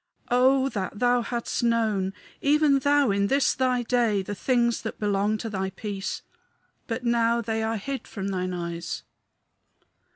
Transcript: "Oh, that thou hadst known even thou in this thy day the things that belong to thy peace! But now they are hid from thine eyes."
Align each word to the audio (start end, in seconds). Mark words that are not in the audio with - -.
"Oh, 0.31 0.67
that 0.69 0.97
thou 0.97 1.21
hadst 1.21 1.61
known 1.61 2.13
even 2.41 2.79
thou 2.79 3.11
in 3.11 3.27
this 3.27 3.53
thy 3.53 3.83
day 3.83 4.23
the 4.23 4.33
things 4.33 4.81
that 4.81 4.97
belong 4.97 5.37
to 5.37 5.47
thy 5.47 5.69
peace! 5.69 6.23
But 6.87 7.03
now 7.03 7.39
they 7.39 7.61
are 7.61 7.77
hid 7.77 8.07
from 8.07 8.29
thine 8.29 8.51
eyes." 8.51 9.03